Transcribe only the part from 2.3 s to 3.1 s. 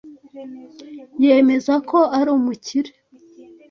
umukire.